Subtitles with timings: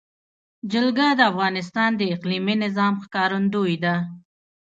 [0.71, 3.95] جلګه د افغانستان د اقلیمي نظام ښکارندوی ده.